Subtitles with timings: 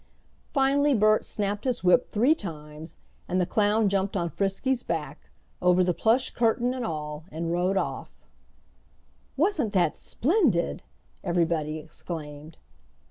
[0.51, 5.29] Finally Bert snapped his whip three times, and the clown jumped on Frisky's back,
[5.61, 8.23] over the plush curtain and all, and rode off.
[9.37, 10.81] "Wasn't that splendid!"
[11.23, 12.57] everybody exclaimed.